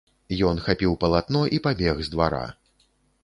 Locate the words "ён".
0.51-0.61